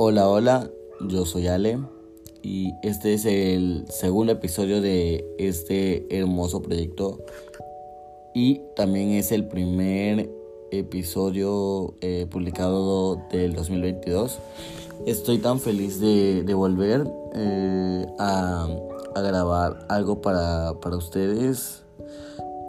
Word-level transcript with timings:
Hola, 0.00 0.28
hola, 0.28 0.70
yo 1.00 1.26
soy 1.26 1.48
Ale 1.48 1.80
y 2.40 2.72
este 2.84 3.14
es 3.14 3.24
el 3.24 3.84
segundo 3.88 4.30
episodio 4.30 4.80
de 4.80 5.26
este 5.38 6.06
hermoso 6.16 6.62
proyecto 6.62 7.18
y 8.32 8.60
también 8.76 9.10
es 9.10 9.32
el 9.32 9.48
primer 9.48 10.30
episodio 10.70 11.94
eh, 12.00 12.28
publicado 12.30 13.16
del 13.32 13.54
2022. 13.54 14.38
Estoy 15.04 15.38
tan 15.38 15.58
feliz 15.58 15.98
de, 15.98 16.44
volver 16.54 17.04
eh, 17.34 18.06
a, 18.20 18.68
grabar 19.16 19.84
algo 19.88 20.22
para, 20.22 20.74
ustedes 20.96 21.82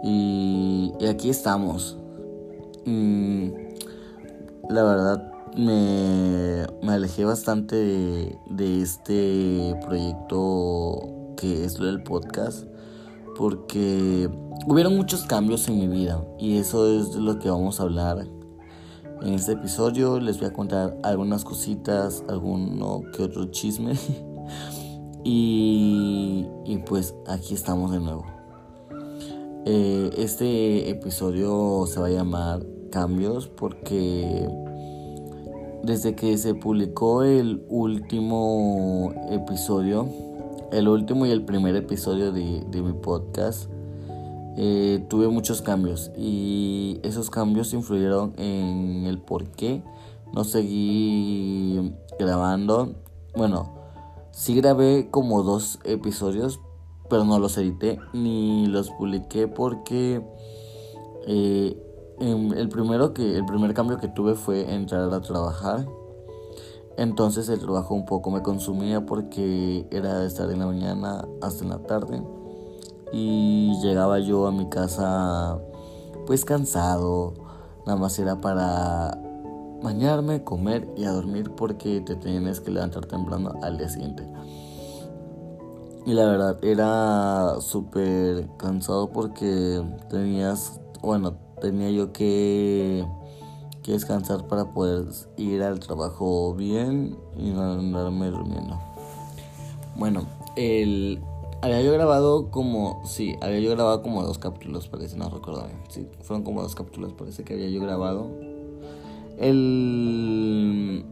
y, 0.02 0.92
aquí 1.08 1.30
estamos. 1.30 1.96
La 4.68 4.82
verdad 4.82 5.29
me, 5.56 6.64
alejé 6.88 7.24
bastante 7.24 7.76
de, 7.76 8.82
este 8.82 9.76
proyecto 9.84 11.34
que 11.36 11.64
es 11.64 11.78
lo 11.78 11.86
del 11.86 12.02
podcast 12.02 12.66
porque 13.36 14.28
hubieron 14.66 14.96
muchos 14.96 15.22
cambios 15.22 15.68
en 15.68 15.78
mi 15.78 15.88
vida 15.88 16.22
y 16.38 16.58
eso 16.58 16.86
es 16.88 17.12
de 17.12 17.20
lo 17.20 17.38
que 17.38 17.48
vamos 17.48 17.80
a 17.80 17.84
hablar 17.84 18.26
en 19.22 19.34
este 19.34 19.52
episodio. 19.52 20.20
Les 20.20 20.38
voy 20.38 20.48
a 20.48 20.52
contar 20.52 20.96
algunas 21.02 21.44
cositas, 21.44 22.22
alguno 22.28 23.02
que 23.14 23.22
otro 23.22 23.46
chisme 23.46 23.94
y, 25.24 26.46
pues 26.86 27.14
aquí 27.26 27.54
estamos 27.54 27.92
de 27.92 28.00
nuevo. 28.00 28.26
Eh, 29.66 30.10
este 30.16 30.88
episodio 30.90 31.84
se 31.86 32.00
va 32.00 32.06
a 32.06 32.10
llamar 32.10 32.64
cambios 32.90 33.46
porque 33.46 34.48
desde 35.82 36.14
que 36.14 36.36
se 36.38 36.54
publicó 36.54 37.22
el 37.22 37.64
último 37.68 39.12
episodio, 39.30 40.08
el 40.72 40.88
último 40.88 41.26
y 41.26 41.30
el 41.30 41.44
primer 41.44 41.74
episodio 41.76 42.32
de, 42.32 42.82
mi 42.82 42.92
podcast, 42.92 43.70
eh, 44.56 45.04
tuve 45.08 45.28
muchos 45.28 45.62
cambios 45.62 46.10
y 46.16 47.00
esos 47.02 47.30
cambios 47.30 47.72
influyeron 47.72 48.34
en 48.36 49.06
el 49.06 49.18
por 49.18 49.48
qué 49.52 49.82
no 50.32 50.44
seguí 50.44 51.92
grabando. 52.18 52.94
Bueno, 53.34 53.74
sí 54.32 54.54
grabé 54.54 55.08
como 55.10 55.42
dos 55.42 55.78
episodios, 55.84 56.60
pero 57.08 57.24
no 57.24 57.38
los 57.38 57.56
edité 57.58 57.98
ni 58.12 58.66
los 58.66 58.90
publiqué 58.90 59.48
porque 59.48 60.22
eh, 61.26 61.76
Em, 62.20 62.52
el 62.52 62.68
primero 62.68 63.14
que 63.14 63.36
el 63.36 63.46
primer 63.46 63.72
cambio 63.72 63.96
que 63.96 64.06
tuve 64.06 64.34
fue 64.34 64.74
entrar 64.74 65.12
a 65.12 65.20
trabajar. 65.22 65.86
Entonces 66.98 67.48
el 67.48 67.60
trabajo 67.60 67.94
un 67.94 68.04
poco 68.04 68.30
me 68.30 68.42
consumía 68.42 69.06
porque 69.06 69.86
era 69.90 70.18
de 70.18 70.26
estar 70.26 70.50
en 70.50 70.58
la 70.58 70.66
mañana 70.66 71.26
hasta 71.40 71.64
en 71.64 71.70
la 71.70 71.78
tarde. 71.78 72.22
Y 73.10 73.72
llegaba 73.82 74.18
yo 74.18 74.46
a 74.46 74.52
mi 74.52 74.68
casa 74.68 75.58
pues 76.26 76.44
cansado. 76.44 77.32
Nada 77.86 77.98
más 77.98 78.18
era 78.18 78.38
para 78.42 79.18
bañarme 79.82 80.44
comer 80.44 80.92
y 80.98 81.04
a 81.04 81.12
dormir 81.12 81.52
porque 81.56 82.02
te 82.02 82.16
tienes 82.16 82.60
que 82.60 82.70
levantar 82.70 83.06
temprano 83.06 83.54
al 83.62 83.78
día 83.78 83.88
siguiente. 83.88 84.30
Y 86.04 86.12
la 86.12 86.26
verdad 86.26 86.58
era 86.62 87.60
súper 87.60 88.46
cansado 88.58 89.10
porque 89.10 89.82
tenías 90.10 90.80
bueno 91.00 91.49
tenía 91.60 91.90
yo 91.90 92.12
que, 92.12 93.04
descansar 93.86 94.46
para 94.46 94.66
poder 94.66 95.06
ir 95.36 95.64
al 95.64 95.80
trabajo 95.80 96.54
bien 96.54 97.16
y 97.36 97.50
no 97.50 97.72
andarme 97.72 98.30
durmiendo. 98.30 98.78
Bueno, 99.96 100.26
el, 100.54 101.20
había 101.60 101.82
yo 101.82 101.92
grabado 101.92 102.52
como, 102.52 103.02
sí, 103.04 103.34
había 103.40 103.58
yo 103.58 103.72
grabado 103.72 104.00
como 104.00 104.22
dos 104.22 104.38
capítulos, 104.38 104.86
parece, 104.86 105.16
no 105.16 105.28
recuerdo 105.28 105.64
bien. 105.64 105.80
Sí, 105.88 106.06
fueron 106.22 106.44
como 106.44 106.62
dos 106.62 106.76
capítulos, 106.76 107.12
parece 107.14 107.42
que 107.42 107.54
había 107.54 107.68
yo 107.68 107.80
grabado. 107.80 108.28
El, 109.38 111.04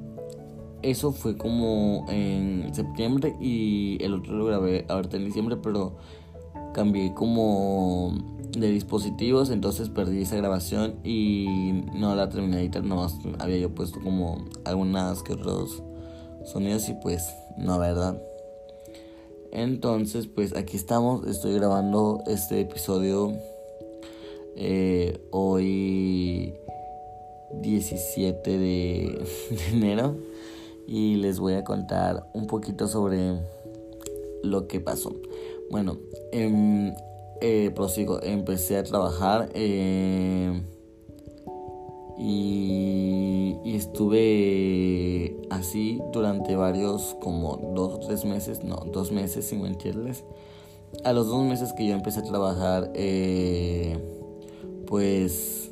eso 0.82 1.12
fue 1.12 1.36
como 1.36 2.06
en 2.09 2.72
septiembre 2.72 3.34
y 3.41 3.98
el 4.03 4.15
otro 4.15 4.34
lo 4.34 4.44
grabé 4.44 4.84
ahorita 4.88 5.16
en 5.16 5.25
diciembre, 5.25 5.56
pero 5.56 5.97
cambié 6.72 7.12
como 7.15 8.38
de 8.60 8.70
dispositivos, 8.70 9.50
entonces 9.50 9.88
perdí 9.88 10.22
esa 10.22 10.36
grabación 10.36 10.96
y 11.04 11.82
no 11.94 12.14
la 12.14 12.28
terminé 12.28 12.56
de 12.56 12.62
editar, 12.62 12.84
nomás 12.84 13.14
había 13.38 13.58
yo 13.58 13.74
puesto 13.74 14.00
como 14.00 14.44
algunas 14.64 15.22
que 15.22 15.34
otros 15.34 15.82
sonidos 16.44 16.88
y 16.88 16.94
pues 16.94 17.28
no, 17.56 17.78
¿verdad? 17.78 18.20
Entonces 19.52 20.26
pues 20.26 20.54
aquí 20.56 20.76
estamos, 20.76 21.26
estoy 21.26 21.54
grabando 21.54 22.22
este 22.26 22.60
episodio 22.60 23.32
eh, 24.56 25.20
hoy 25.30 26.54
17 27.52 28.58
de, 28.58 29.26
enero 29.72 30.16
y 30.86 31.16
les 31.16 31.38
voy 31.38 31.54
a 31.54 31.64
contar 31.64 32.28
un 32.32 32.47
poquito 32.47 32.88
sobre 32.88 33.41
lo 34.42 34.66
que 34.66 34.80
pasó. 34.80 35.14
Bueno, 35.70 35.98
eh, 36.32 36.92
eh, 37.41 37.71
prosigo, 37.75 38.21
empecé 38.22 38.76
a 38.76 38.82
trabajar 38.82 39.49
eh, 39.54 40.62
y, 42.19 43.56
estuve 43.65 45.37
así 45.50 46.00
durante 46.12 46.56
varios, 46.56 47.16
como 47.21 47.56
dos 47.77 47.94
o 47.94 47.98
tres 48.00 48.25
meses, 48.25 48.65
no, 48.65 48.77
dos 48.93 49.12
meses 49.12 49.47
sin 49.47 49.62
mentirles. 49.62 50.25
A 51.04 51.12
los 51.12 51.28
dos 51.28 51.44
meses 51.44 51.72
que 51.75 51.87
yo 51.87 51.94
empecé 51.94 52.21
a 52.21 52.25
trabajar, 52.25 52.91
eh, 52.94 53.97
pues 54.87 55.71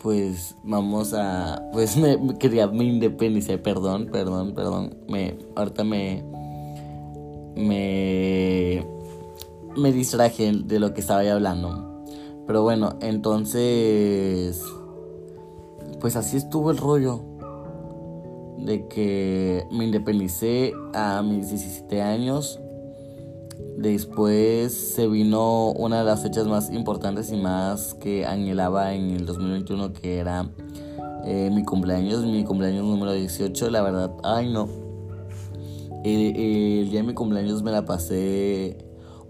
pues 0.00 0.54
vamos 0.62 1.12
a 1.12 1.60
pues 1.72 1.96
me, 1.98 2.38
quería 2.38 2.68
me 2.68 2.84
independicé 2.84 3.58
perdón 3.58 4.08
perdón 4.12 4.54
perdón 4.54 4.96
me 5.08 5.36
ahorita 5.56 5.82
me 5.82 6.24
me, 7.58 8.86
me 9.76 9.92
distraje 9.92 10.52
de 10.52 10.78
lo 10.78 10.94
que 10.94 11.00
estaba 11.00 11.20
ahí 11.20 11.28
hablando. 11.28 12.04
Pero 12.46 12.62
bueno, 12.62 12.96
entonces, 13.02 14.64
pues 16.00 16.16
así 16.16 16.36
estuvo 16.36 16.70
el 16.70 16.78
rollo. 16.78 17.20
De 18.58 18.86
que 18.88 19.64
me 19.70 19.84
independicé 19.84 20.72
a 20.94 21.22
mis 21.22 21.50
17 21.50 22.02
años. 22.02 22.58
Después 23.76 24.72
se 24.72 25.06
vino 25.06 25.70
una 25.70 25.98
de 25.98 26.04
las 26.04 26.22
fechas 26.22 26.46
más 26.46 26.70
importantes 26.72 27.30
y 27.30 27.36
más 27.36 27.94
que 27.94 28.26
anhelaba 28.26 28.94
en 28.94 29.10
el 29.10 29.26
2021, 29.26 29.92
que 29.92 30.18
era 30.18 30.50
eh, 31.24 31.50
mi 31.52 31.64
cumpleaños, 31.64 32.24
mi 32.24 32.44
cumpleaños 32.44 32.84
número 32.84 33.12
18. 33.12 33.70
La 33.70 33.82
verdad, 33.82 34.10
ay 34.24 34.52
no, 34.52 34.68
el 36.04 36.90
día 36.90 37.00
de 37.00 37.06
mi 37.06 37.14
cumpleaños 37.14 37.62
me 37.62 37.70
la 37.70 37.84
pasé 37.84 38.78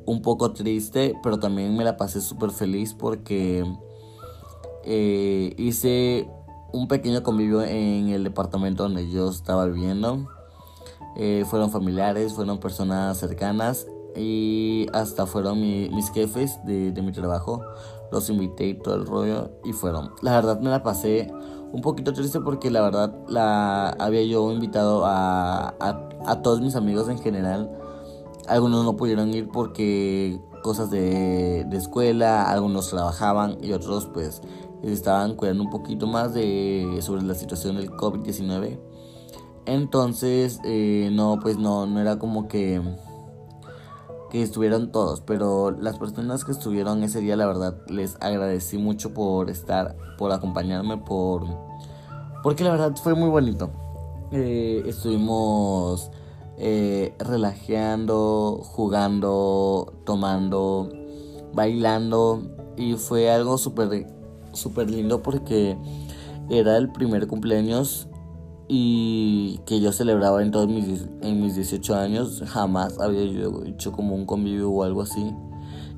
un 0.09 0.23
poco 0.23 0.53
triste, 0.53 1.15
pero 1.23 1.39
también 1.39 1.77
me 1.77 1.85
la 1.85 1.97
pasé 1.97 2.21
súper 2.21 2.51
feliz 2.51 2.95
porque 2.95 3.65
eh, 4.85 5.55
hice 5.59 6.31
un 6.73 6.89
pequeño 6.89 7.23
convivio 7.23 7.63
en 7.63 8.09
el 8.09 8.25
departamento 8.25 8.85
donde 8.85 9.11
yo 9.11 9.29
estaba 9.29 9.67
viviendo. 9.67 10.27
Eh, 11.17 11.45
fueron 11.47 11.71
familiares, 11.71 12.33
fueron 12.33 12.59
personas 12.59 13.19
cercanas 13.19 13.87
y 14.17 14.87
hasta 14.93 15.27
fueron 15.27 15.61
mis 15.61 16.11
jefes 16.11 16.59
de, 16.65 17.03
mi 17.03 17.13
trabajo. 17.13 17.63
Los 18.11 18.31
invité 18.31 18.69
y 18.69 18.75
todo 18.75 18.95
el 18.95 19.07
rollo 19.07 19.51
y 19.65 19.73
fueron. 19.73 20.13
La 20.23 20.33
verdad 20.33 20.61
me 20.61 20.71
la 20.71 20.83
pasé 20.83 21.31
un 21.73 21.81
poquito 21.83 22.13
triste 22.13 22.41
porque 22.41 22.71
la 22.71 22.81
verdad 22.81 23.15
la 23.29 23.91
había 23.91 24.23
yo 24.23 24.51
invitado 24.53 25.05
a, 25.05 25.75
a, 25.79 26.43
todos 26.43 26.61
mis 26.61 26.77
amigos 26.77 27.09
en 27.09 27.19
general. 27.19 27.71
Algunos 28.47 28.85
no 28.85 28.97
pudieron 28.97 29.33
ir 29.35 29.49
porque 29.49 30.41
cosas 30.63 30.91
de, 30.91 31.65
de 31.69 31.77
escuela, 31.77 32.51
algunos 32.51 32.89
trabajaban 32.89 33.59
y 33.63 33.73
otros 33.73 34.07
pues 34.07 34.41
estaban 34.83 35.35
cuidando 35.35 35.65
un 35.65 35.71
poquito 35.71 36.07
más 36.07 36.35
de 36.35 36.99
sobre 37.01 37.23
la 37.23 37.35
situación 37.35 37.77
del 37.77 37.91
COVID-19. 37.91 38.79
Entonces, 39.67 40.61
eh, 40.65 41.11
no, 41.13 41.39
pues 41.43 41.59
no, 41.59 41.87
no 41.87 42.01
era 42.01 42.19
como 42.19 42.49
que 42.49 42.81
que 44.31 44.43
estuvieron 44.43 44.93
todos, 44.93 45.21
pero 45.21 45.71
las 45.71 45.99
personas 45.99 46.45
que 46.45 46.53
estuvieron 46.53 47.03
ese 47.03 47.21
día, 47.21 47.37
la 47.37 47.47
verdad, 47.47 47.79
les 47.89 48.17
agradecí 48.21 48.79
mucho 48.79 49.15
por 49.15 49.51
estar, 49.51 49.97
por 50.17 50.33
acompañarme, 50.33 50.99
por... 50.99 51.45
Porque 52.43 52.65
la 52.65 52.71
verdad 52.71 52.95
fue 53.03 53.15
muy 53.15 53.31
bonito. 53.31 53.71
Eh, 54.31 54.83
estuvimos 54.87 56.11
eh, 56.59 57.15
relajeando, 57.19 58.61
jugando, 58.63 59.93
tomando, 60.05 60.91
bailando 61.55 62.43
y 62.77 62.95
fue 62.95 63.31
algo 63.31 63.59
súper, 63.59 64.07
súper 64.53 64.91
lindo 64.91 65.23
porque 65.23 65.77
era 66.51 66.77
el 66.77 66.91
primer 66.93 67.27
cumpleaños 67.27 68.09
y 68.69 69.61
que 69.65 69.81
yo 69.81 69.93
celebraba 69.93 70.43
en 70.43 70.51
todos 70.51 70.69
mis, 70.69 71.07
en 71.23 71.41
mis 71.41 71.55
18 71.55 71.95
años. 71.95 72.43
Jamás 72.47 73.01
había 73.01 73.25
yo 73.25 73.65
hecho 73.65 73.93
como 73.93 74.15
un 74.15 74.27
convivio 74.27 74.71
o 74.71 74.85
algo 74.85 75.03
así. 75.03 75.35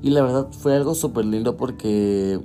Y 0.01 0.09
la 0.11 0.23
verdad 0.23 0.47
fue 0.51 0.75
algo 0.75 0.95
súper 0.95 1.25
lindo 1.25 1.57
porque 1.57 2.39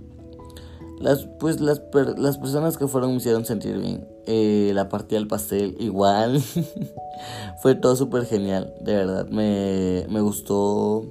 las, 1.00 1.26
pues 1.38 1.60
las, 1.60 1.80
las 2.18 2.38
personas 2.38 2.76
que 2.76 2.88
fueron 2.88 3.10
me 3.12 3.16
hicieron 3.18 3.44
sentir 3.44 3.78
bien. 3.78 4.06
Eh, 4.26 4.72
la 4.74 4.88
partida 4.88 5.20
del 5.20 5.28
pastel 5.28 5.76
igual. 5.78 6.42
fue 7.62 7.76
todo 7.76 7.94
súper 7.94 8.26
genial. 8.26 8.74
De 8.80 8.94
verdad 8.96 9.28
me, 9.28 10.06
me 10.10 10.20
gustó 10.20 11.04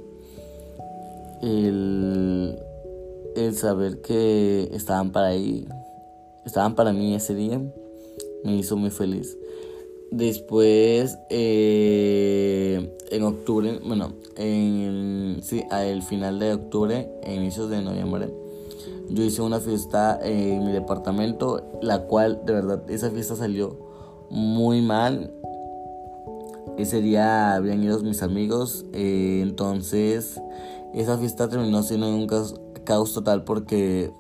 el, 1.42 2.60
el 3.38 3.56
saber 3.56 4.02
que 4.02 4.70
estaban 4.74 5.12
para 5.12 5.28
ahí. 5.28 5.68
Estaban 6.46 6.76
para 6.76 6.92
mí 6.92 7.16
ese 7.16 7.34
día. 7.34 7.62
Me 8.46 8.56
hizo 8.56 8.78
muy 8.78 8.92
feliz. 8.92 9.38
Después, 10.12 11.18
eh, 11.30 12.96
en 13.12 13.24
octubre, 13.24 13.80
bueno, 13.84 14.14
en, 14.38 15.40
sí, 15.42 15.64
al 15.70 16.02
final 16.04 16.40
de 16.40 16.54
octubre, 16.54 17.10
inicios 17.28 17.70
de 17.70 17.82
noviembre 17.82 18.30
yo 19.10 19.24
hice 19.24 19.42
una 19.42 19.60
fiesta 19.60 20.20
en 20.22 20.66
mi 20.66 20.72
departamento, 20.72 21.64
la 21.82 22.04
cual 22.04 22.42
de 22.46 22.54
verdad 22.54 22.90
esa 22.90 23.12
fiesta 23.12 23.36
salió 23.36 23.78
muy 24.30 24.82
mal. 24.82 25.32
Ese 26.78 27.02
día 27.02 27.54
habían 27.56 27.84
ido 27.84 28.00
mis 28.00 28.22
amigos, 28.24 28.86
eh, 28.94 29.40
entonces 29.42 30.42
esa 30.94 31.18
fiesta 31.18 31.48
terminó 31.48 31.84
siendo 31.84 32.10
un 32.10 32.28
caos, 32.28 33.14
total 33.14 33.44
porque 33.44 34.12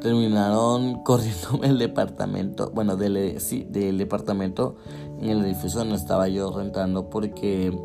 terminaron 0.00 1.02
corriendo 1.04 1.60
el 1.62 1.78
departamento, 1.78 2.70
bueno, 2.74 2.96
del, 2.96 3.40
sí, 3.40 3.66
del 3.68 3.98
departamento 3.98 4.76
en 5.20 5.30
el 5.30 5.44
edificio 5.44 5.80
donde 5.80 5.96
estaba 5.96 6.28
yo 6.28 6.56
rentando 6.56 7.10
porque 7.10 7.76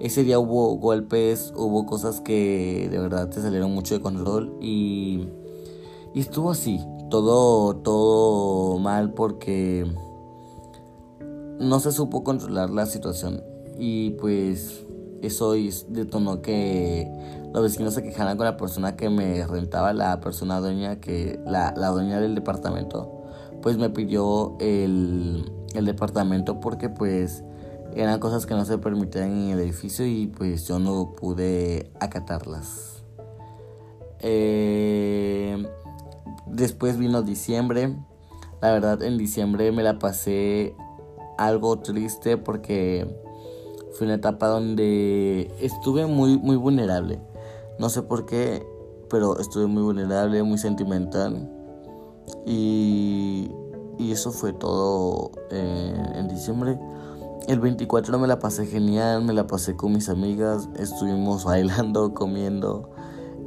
ese 0.00 0.24
día 0.24 0.38
hubo 0.38 0.74
golpes, 0.76 1.52
hubo 1.56 1.86
cosas 1.86 2.20
que 2.20 2.88
de 2.90 2.98
verdad 2.98 3.28
te 3.28 3.40
salieron 3.40 3.72
mucho 3.72 3.94
de 3.94 4.00
control 4.00 4.56
y 4.60 5.28
y 6.14 6.20
estuvo 6.20 6.50
así, 6.50 6.78
todo, 7.08 7.76
todo 7.76 8.78
mal 8.78 9.14
porque 9.14 9.86
no 11.58 11.80
se 11.80 11.90
supo 11.90 12.22
controlar 12.22 12.68
la 12.68 12.84
situación. 12.84 13.42
Y 13.78 14.10
pues 14.10 14.84
eso 15.22 15.54
detonó 15.88 16.42
que 16.42 17.10
los 17.52 17.62
vecinos 17.62 17.94
se 17.94 18.02
quejaran 18.02 18.36
con 18.36 18.46
la 18.46 18.56
persona 18.56 18.96
que 18.96 19.10
me 19.10 19.46
rentaba, 19.46 19.92
la 19.92 20.20
persona 20.20 20.60
dueña, 20.60 21.00
que, 21.00 21.40
la, 21.46 21.74
la 21.76 21.88
dueña 21.88 22.20
del 22.20 22.34
departamento, 22.34 23.22
pues 23.60 23.76
me 23.76 23.90
pidió 23.90 24.56
el, 24.60 25.52
el 25.74 25.84
departamento 25.84 26.60
porque 26.60 26.88
pues 26.88 27.44
eran 27.94 28.18
cosas 28.20 28.46
que 28.46 28.54
no 28.54 28.64
se 28.64 28.78
permitían 28.78 29.30
en 29.30 29.50
el 29.50 29.60
edificio 29.60 30.06
y 30.06 30.26
pues 30.26 30.66
yo 30.66 30.78
no 30.78 31.12
pude 31.14 31.92
acatarlas. 32.00 33.02
Eh, 34.20 35.66
Después 36.52 36.98
vino 36.98 37.22
diciembre. 37.22 37.96
La 38.60 38.72
verdad 38.72 39.02
en 39.02 39.16
diciembre 39.16 39.72
me 39.72 39.82
la 39.82 39.98
pasé 39.98 40.76
algo 41.38 41.78
triste 41.78 42.36
porque 42.36 43.06
fue 43.94 44.06
una 44.06 44.16
etapa 44.16 44.48
donde 44.48 45.50
estuve 45.60 46.06
muy 46.06 46.38
muy 46.38 46.56
vulnerable. 46.56 47.20
No 47.78 47.88
sé 47.88 48.02
por 48.02 48.26
qué, 48.26 48.66
pero 49.08 49.38
estuve 49.38 49.66
muy 49.66 49.82
vulnerable, 49.82 50.42
muy 50.42 50.58
sentimental. 50.58 51.50
Y, 52.46 53.50
y 53.98 54.12
eso 54.12 54.32
fue 54.32 54.52
todo 54.52 55.32
eh, 55.50 56.12
en 56.14 56.28
diciembre. 56.28 56.78
El 57.48 57.60
24 57.60 58.18
me 58.18 58.28
la 58.28 58.38
pasé 58.38 58.66
genial, 58.66 59.24
me 59.24 59.32
la 59.32 59.46
pasé 59.46 59.74
con 59.74 59.92
mis 59.92 60.08
amigas, 60.08 60.68
estuvimos 60.76 61.44
bailando, 61.46 62.14
comiendo 62.14 62.90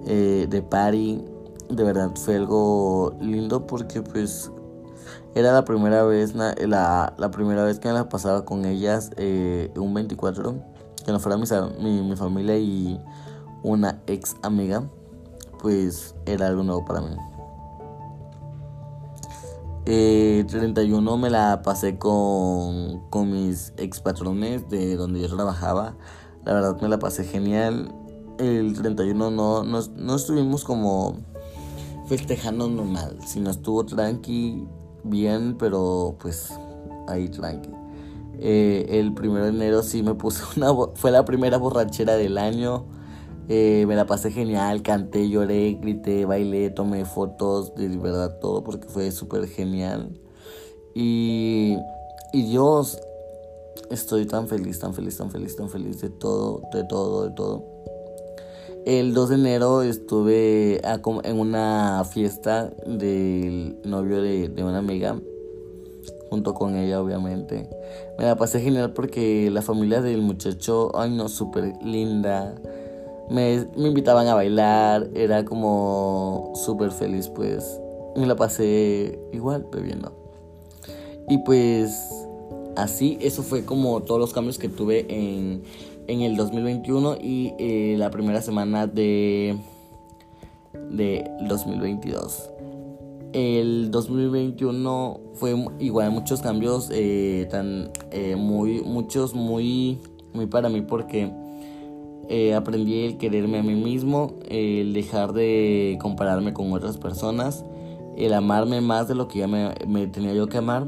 eh, 0.06 0.48
de 0.50 0.62
party 0.62 1.24
de 1.70 1.84
verdad 1.84 2.12
fue 2.16 2.36
algo 2.36 3.16
lindo 3.20 3.66
porque 3.66 4.02
pues 4.02 4.52
era 5.34 5.52
la 5.52 5.66
primera 5.66 6.04
vez 6.04 6.36
la, 6.36 7.14
la 7.18 7.32
primera 7.32 7.64
vez 7.64 7.80
que 7.80 7.88
me 7.88 7.96
la 7.96 8.10
pasaba 8.10 8.46
con 8.46 8.66
ellas 8.66 9.12
eh, 9.18 9.72
un 9.76 9.94
24 9.94 10.56
que 11.06 11.12
no 11.12 11.20
fuera 11.20 11.38
mi, 11.38 12.02
mi, 12.02 12.16
familia 12.16 12.58
y 12.58 13.00
una 13.66 14.02
ex 14.08 14.36
amiga 14.44 14.90
pues 15.62 16.16
era 16.26 16.48
algo 16.48 16.64
nuevo 16.64 16.86
para 16.86 17.02
mí 17.02 17.16
eh, 19.86 20.46
31 20.48 21.18
me 21.18 21.30
la 21.30 21.62
pasé 21.62 21.98
con, 21.98 23.02
con 23.10 23.32
mis 23.32 23.74
ex 23.78 24.00
patrones 24.00 24.70
de 24.70 24.96
donde 24.96 25.22
yo 25.22 25.36
trabajaba 25.36 25.96
la 26.44 26.54
verdad 26.54 26.80
me 26.82 26.90
la 26.90 27.00
pasé 27.00 27.24
genial 27.24 27.94
el 28.38 28.74
31 28.74 29.32
no, 29.32 29.64
no, 29.64 29.80
no 29.96 30.16
estuvimos 30.16 30.64
como 30.64 31.18
festejando 32.06 32.68
normal, 32.70 33.18
no 33.38 33.50
estuvo 33.50 33.86
tranqui, 33.86 34.68
bien, 35.04 35.56
pero 35.58 36.16
pues 36.20 36.54
ahí 37.08 37.30
tranqui. 37.30 37.70
Eh, 38.38 39.00
el 39.00 39.14
primero 39.14 39.46
de 39.46 39.52
enero 39.52 39.82
sí 39.82 40.04
me 40.04 40.14
puse 40.14 40.44
una... 40.58 40.74
Fue 40.96 41.12
la 41.12 41.26
primera 41.26 41.58
borrachera 41.58 42.16
del 42.16 42.38
año. 42.38 42.86
Eh, 43.48 43.86
me 43.88 43.96
la 43.96 44.06
pasé 44.06 44.32
genial, 44.32 44.82
canté, 44.82 45.30
lloré, 45.30 45.78
grité, 45.80 46.26
bailé, 46.26 46.70
tomé 46.72 47.06
fotos, 47.06 47.76
de 47.76 47.90
verdad 47.90 48.40
todo, 48.40 48.64
porque 48.64 48.88
fue 48.88 49.12
súper 49.12 49.48
genial. 49.48 50.10
Y, 50.94 51.78
y 52.34 52.44
Dios, 52.44 53.00
estoy 53.90 54.26
tan 54.26 54.48
feliz, 54.48 54.80
tan 54.80 54.94
feliz, 54.94 55.18
tan 55.18 55.30
feliz, 55.30 55.56
tan 55.56 55.70
feliz 55.70 56.02
de 56.02 56.10
todo, 56.10 56.62
de 56.74 56.84
todo, 56.86 57.28
de 57.28 57.36
todo. 57.36 57.76
El 58.86 59.16
2 59.16 59.30
de 59.30 59.36
enero 59.36 59.82
estuve 59.82 60.80
en 61.24 61.40
una 61.40 62.04
fiesta 62.06 62.70
del 62.86 63.80
novio 63.84 64.22
de, 64.22 64.64
una 64.64 64.78
amiga, 64.78 65.20
junto 66.30 66.54
con 66.54 66.76
ella 66.76 67.02
obviamente. 67.02 67.68
Me 68.20 68.26
la 68.26 68.36
pasé 68.36 68.62
genial 68.62 68.94
porque 68.94 69.50
la 69.50 69.64
familia 69.64 70.02
del 70.02 70.22
muchacho, 70.22 70.92
ay 70.94 71.10
no, 71.10 71.30
súper 71.30 71.74
linda. 71.84 72.54
Me, 73.30 73.68
invitaban 73.76 74.28
a 74.28 74.36
bailar, 74.36 75.10
era 75.16 75.46
como 75.46 76.54
súper 76.56 76.92
feliz 76.92 77.28
pues. 77.30 77.80
Me 78.16 78.26
la 78.26 78.36
pasé 78.36 79.20
igual 79.34 79.66
bebiendo. 79.72 80.14
Y 81.28 81.40
pues 81.40 82.10
así, 82.76 83.18
eso 83.22 83.44
fue 83.44 83.66
como 83.66 84.02
todos 84.04 84.20
los 84.20 84.34
cambios 84.34 84.60
que 84.60 84.70
tuve 84.70 85.06
en 85.10 85.64
en 86.08 86.22
el 86.22 86.36
2021 86.36 87.18
y 87.22 87.54
eh, 87.58 87.96
la 87.98 88.12
primera 88.12 88.42
semana 88.42 88.88
de, 88.88 89.58
de 90.92 91.30
2022. 91.48 92.50
El 93.34 93.92
2021 93.92 95.20
fue 95.34 95.56
igual 95.80 96.12
muchos 96.12 96.42
cambios, 96.42 96.90
eh, 96.94 97.48
tan 97.50 97.92
eh, 98.12 98.36
muy, 98.36 98.82
muchos 98.82 99.34
muy, 99.34 100.00
muy 100.34 100.46
para 100.46 100.70
mí 100.70 100.82
porque 100.82 101.32
aprendí 102.56 103.06
el 103.06 103.18
quererme 103.18 103.60
a 103.60 103.64
mí 103.64 103.76
mismo, 103.76 104.36
el 104.48 104.94
dejar 104.94 105.34
de 105.34 105.98
compararme 106.02 106.54
con 106.54 106.74
otras 106.74 106.98
personas, 106.98 107.66
el 108.18 108.34
amarme 108.34 108.82
más 108.82 109.08
de 109.08 109.16
lo 109.16 109.28
que 109.28 109.40
ya 109.40 109.48
me, 109.48 109.74
me 109.88 110.08
tenía 110.08 110.34
yo 110.34 110.48
que 110.48 110.58
amar 110.58 110.88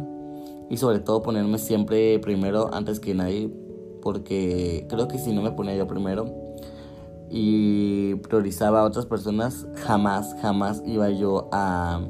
y 0.69 0.77
sobre 0.77 0.99
todo 0.99 1.21
ponerme 1.21 1.57
siempre 1.57 2.19
primero 2.19 2.73
antes 2.73 2.99
que 2.99 3.13
nadie 3.13 3.49
porque 4.01 4.85
creo 4.89 5.07
que 5.07 5.17
si 5.17 5.33
no 5.33 5.41
me 5.41 5.51
ponía 5.51 5.75
yo 5.75 5.87
primero 5.87 6.25
y 7.29 8.15
priorizaba 8.15 8.81
a 8.81 8.83
otras 8.85 9.05
personas, 9.05 9.67
jamás, 9.75 10.35
jamás 10.41 10.81
iba 10.85 11.09
yo 11.09 11.49
a, 11.51 12.01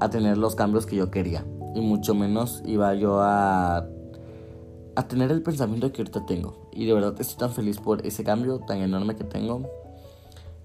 a 0.00 0.10
tener 0.10 0.36
los 0.36 0.56
cambios 0.56 0.86
que 0.86 0.96
yo 0.96 1.10
quería. 1.10 1.44
Y 1.76 1.80
mucho 1.80 2.14
menos 2.14 2.62
iba 2.66 2.92
yo 2.94 3.20
a, 3.20 3.86
a 4.96 5.08
tener 5.08 5.30
el 5.30 5.42
pensamiento 5.42 5.92
que 5.92 6.02
ahorita 6.02 6.26
tengo. 6.26 6.68
Y 6.72 6.86
de 6.86 6.94
verdad 6.94 7.14
estoy 7.18 7.36
tan 7.36 7.50
feliz 7.50 7.78
por 7.78 8.06
ese 8.06 8.24
cambio 8.24 8.58
tan 8.60 8.78
enorme 8.78 9.16
que 9.16 9.24
tengo. 9.24 9.62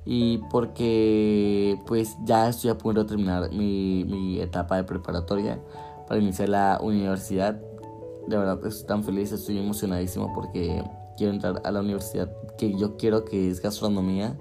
Y 0.05 0.39
porque 0.51 1.79
pues 1.87 2.15
ya 2.25 2.49
estoy 2.49 2.69
a 2.69 2.77
punto 2.77 3.03
de 3.03 3.09
terminar 3.09 3.51
mi, 3.51 4.05
mi 4.05 4.39
etapa 4.39 4.77
de 4.77 4.83
preparatoria 4.83 5.59
para 6.07 6.21
iniciar 6.21 6.49
la 6.49 6.79
universidad 6.81 7.59
de 8.27 8.37
verdad 8.37 8.65
estoy 8.65 8.87
tan 8.87 9.03
feliz, 9.03 9.31
estoy 9.31 9.57
emocionadísimo 9.59 10.33
porque 10.33 10.83
quiero 11.17 11.33
entrar 11.33 11.61
a 11.63 11.71
la 11.71 11.81
universidad 11.81 12.31
que 12.57 12.75
yo 12.75 12.97
quiero 12.97 13.25
que 13.25 13.49
es 13.49 13.61
gastronomía. 13.61 14.37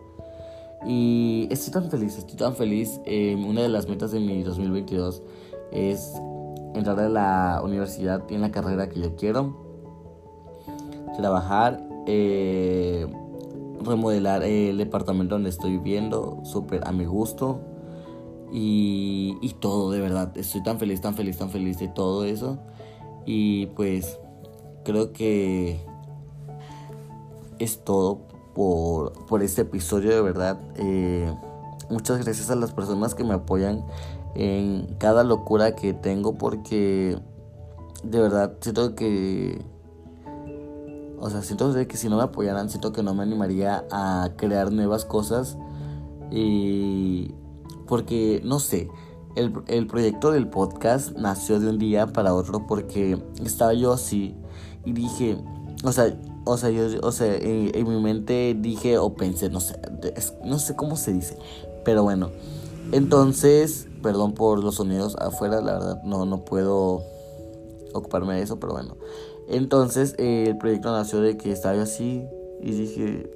Y 0.87 1.49
estoy 1.50 1.73
tan 1.73 1.91
feliz, 1.91 2.19
estoy 2.19 2.37
tan 2.37 2.55
feliz. 2.55 3.00
Eh, 3.07 3.37
una 3.37 3.62
de 3.62 3.69
las 3.69 3.88
metas 3.88 4.11
de 4.12 4.21
mi 4.21 4.43
2022 4.43 5.23
es 5.73 6.12
entrar 6.75 6.99
a 7.00 7.09
la 7.09 7.61
universidad 7.64 8.23
y 8.29 8.35
en 8.35 8.43
la 8.43 8.50
carrera 8.50 8.88
que 8.88 9.00
yo 9.00 9.17
quiero. 9.17 9.63
Trabajar, 11.16 11.80
eh, 12.06 13.06
remodelar 13.83 14.42
el 14.42 14.78
departamento 14.78 15.35
donde 15.35 15.50
estoy 15.50 15.73
viviendo, 15.73 16.40
súper 16.44 16.87
a 16.87 16.92
mi 16.92 17.04
gusto. 17.04 17.61
y, 18.52 19.37
y 19.40 19.54
todo, 19.54 19.90
de 19.90 20.00
verdad. 20.00 20.37
Estoy 20.37 20.62
tan 20.62 20.78
feliz, 20.78 21.00
tan 21.00 21.14
feliz, 21.14 21.38
tan 21.38 21.50
feliz 21.50 21.78
de 21.78 21.88
todo 21.88 22.25
eso. 22.25 22.59
Y 23.26 23.66
pues 23.66 24.18
creo 24.85 25.12
que 25.12 25.80
es 27.59 27.83
todo 27.85 28.21
por, 28.54 29.12
por 29.26 29.42
este 29.42 29.62
episodio, 29.62 30.11
de 30.11 30.23
verdad. 30.23 30.61
Eh, 30.76 31.33
muchas 31.90 32.25
gracias 32.25 32.50
a 32.50 32.54
las 32.54 32.73
personas 32.73 33.14
que 33.14 33.25
me 33.25 33.35
apoyan 33.35 33.85
en 34.35 34.94
cada 34.99 35.25
locura 35.25 35.75
que 35.75 35.92
tengo 35.92 36.35
porque 36.35 37.18
de 38.02 38.21
verdad 38.21 38.56
siento 38.61 38.94
que 38.94 39.62
o 41.25 41.31
sea 41.31 41.43
siento 41.43 41.73
que 41.88 41.97
si 41.97 42.11
no 42.11 42.19
me 42.19 42.23
apoyaran 42.23 42.69
siento 42.69 42.93
que 42.93 43.02
no 43.02 43.14
me 43.14 43.23
animaría 43.23 43.87
a 43.90 44.31
crear 44.37 44.71
nuevas 44.71 45.07
cosas 45.07 45.57
y 46.31 47.35
porque 47.87 48.43
no 48.45 48.61
sé 48.61 48.90
el, 49.35 49.54
el 49.69 49.87
proyecto 49.87 50.33
del 50.33 50.49
podcast 50.49 51.16
nació 51.16 51.61
de 51.61 51.71
un 51.71 51.78
día 51.78 52.07
para 52.09 52.35
otro 52.35 52.66
porque 52.66 53.19
estaba 53.43 53.73
yo 53.73 53.95
así 53.95 54.37
y 54.85 54.93
dije 54.93 55.38
o 55.83 55.93
sea 55.93 56.14
o 56.45 56.59
sea, 56.59 56.69
yo, 56.69 56.87
o 57.02 57.11
sea, 57.11 57.35
en, 57.35 57.88
mi 57.88 58.00
mente 58.02 58.54
dije 58.59 58.99
o 58.99 59.14
pensé, 59.14 59.49
no 59.49 59.61
sé, 59.61 59.81
no 60.45 60.59
sé 60.59 60.76
cómo 60.76 60.97
se 60.97 61.14
dice, 61.14 61.38
pero 61.87 62.02
bueno. 62.02 62.31
Entonces, 62.93 63.88
perdón 64.02 64.35
por 64.35 64.62
los 64.62 64.75
sonidos 64.75 65.16
afuera, 65.16 65.62
la 65.62 65.73
verdad 65.73 66.02
no, 66.04 66.26
no 66.26 66.45
puedo 66.45 67.02
ocuparme 67.95 68.35
de 68.35 68.43
eso, 68.43 68.61
pero 68.61 68.75
bueno. 68.75 68.97
Entonces, 69.49 70.15
eh, 70.19 70.47
el 70.49 70.59
proyecto 70.59 70.93
nació 70.93 71.21
de 71.21 71.37
que 71.37 71.51
estaba 71.53 71.83
así 71.83 72.27
y 72.61 72.73
dije, 72.73 73.31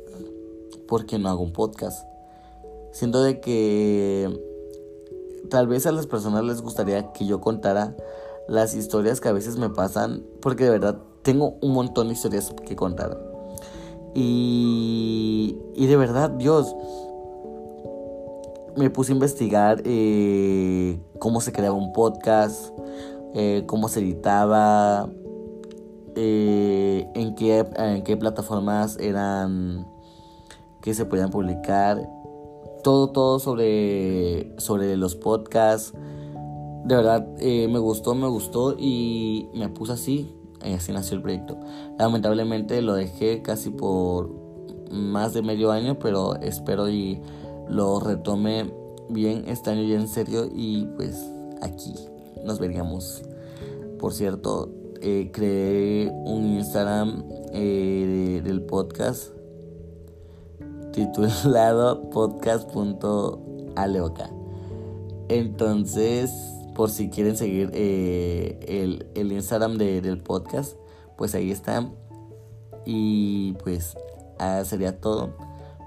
¿por 0.87 1.07
qué 1.07 1.19
no 1.19 1.29
hago 1.29 1.43
un 1.43 1.53
podcast? 1.53 2.07
Siento 2.93 3.23
de 3.23 3.41
que 3.41 4.31
tal 5.51 5.67
vez 5.69 5.87
a 5.87 5.93
las 5.93 6.07
personas 6.07 6.45
les 6.45 6.63
gustaría 6.63 7.13
que 7.13 7.27
yo 7.27 7.41
contara 7.41 7.97
las 8.49 8.75
historias 8.75 9.21
que 9.21 9.29
a 9.29 9.33
veces 9.33 9.57
me 9.59 9.69
pasan, 9.69 10.25
porque 10.41 10.65
de 10.65 10.71
verdad 10.71 10.99
tengo 11.23 11.57
un 11.61 11.73
montón 11.73 12.09
de 12.09 12.15
historias 12.15 12.53
que 12.67 12.75
contar. 12.75 13.19
Y, 14.15 15.57
y 15.75 15.87
de 15.87 15.97
verdad, 15.97 16.31
Dios, 16.31 16.75
me 18.77 18.91
puse 18.91 19.13
a 19.13 19.15
investigar 19.15 19.83
eh, 19.85 20.99
cómo 21.19 21.41
se 21.41 21.53
creaba 21.53 21.77
un 21.77 21.93
podcast, 21.93 22.73
eh, 23.35 23.65
cómo 23.67 23.89
se 23.89 24.01
editaba, 24.01 25.11
eh, 26.21 27.09
en, 27.15 27.35
qué, 27.37 27.65
en 27.77 28.03
qué 28.03 28.17
plataformas 28.17 28.99
eran 28.99 29.87
que 30.81 30.95
se 30.95 31.05
podían 31.05 31.31
publicar, 31.31 32.09
todo, 32.83 33.11
todo 33.11 33.39
sobre, 33.39 34.59
sobre 34.59 34.97
los 34.97 35.15
podcasts. 35.15 35.93
De 36.85 36.97
verdad, 36.97 37.27
me 37.39 37.79
gustó, 37.79 38.15
me 38.15 38.27
gustó 38.27 38.75
y 38.79 39.49
me 39.55 39.69
puse 39.69 39.93
así 39.93 40.35
y 40.65 40.73
así 40.73 40.93
nació 40.93 41.17
el 41.17 41.23
proyecto. 41.23 41.57
Lamentablemente 41.99 42.83
lo 42.83 42.95
dejé 42.95 43.43
casi 43.43 43.71
por 43.71 44.31
más 44.91 45.35
de 45.35 45.43
medio 45.43 45.71
año, 45.71 45.99
pero 45.99 46.37
espero 46.37 46.89
y 46.89 47.21
lo 47.69 48.01
retome 48.01 48.73
bien 49.09 49.45
este 49.47 49.71
año 49.71 49.83
y 49.83 49.93
en 49.95 50.09
serio 50.09 50.49
y 50.53 50.87
pues 50.97 51.25
aquí 51.63 51.95
nos 52.45 52.59
veríamos. 52.59 53.23
Por 53.99 54.13
cierto, 54.13 54.71
eh, 55.03 55.31
creé 55.33 56.11
un 56.11 56.57
Instagram 56.57 57.25
eh, 57.53 58.41
del 58.45 58.63
podcast 58.63 59.33
titulado 60.93 62.11
podcast.aleoca. 62.11 64.31
Entonces 65.29 66.59
por 66.79 66.91
si 66.91 67.11
quieren 67.11 67.37
seguir 67.37 67.73
eh, 67.75 69.05
el, 69.17 69.33
Instagram 69.33 69.79
del 69.79 70.23
podcast, 70.23 70.77
pues 71.17 71.35
ahí 71.35 71.51
está. 71.51 71.91
Y 72.87 73.55
pues 73.65 73.97
ah, 74.39 74.63
sería 74.65 75.01
todo. 75.01 75.35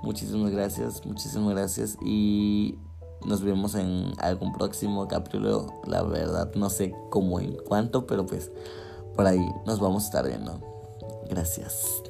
Muchísimas 0.03 0.51
gracias, 0.51 1.05
muchísimas 1.05 1.53
gracias 1.53 1.97
y 2.03 2.77
nos 3.25 3.41
vemos 3.41 3.73
en 3.75 4.11
algún 4.17 4.51
próximo 4.51 5.07
capítulo. 5.07 5.67
La 5.85 6.03
verdad 6.03 6.51
no 6.55 6.69
sé 6.69 6.93
cómo 7.09 7.39
en 7.39 7.55
cuánto, 7.55 8.05
pero 8.05 8.25
pues 8.25 8.51
por 9.15 9.27
ahí 9.27 9.45
nos 9.65 9.79
vamos 9.79 10.03
a 10.03 10.05
estar 10.07 10.27
viendo. 10.27 10.59
Gracias. 11.29 12.01